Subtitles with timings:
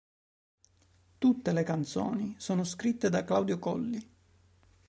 [1.19, 4.13] Tutte le canzoni sono scritte da Claudio Lolli.